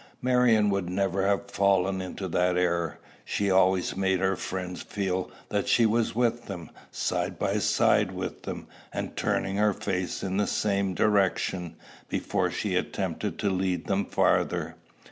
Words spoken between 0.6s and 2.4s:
would never have fallen into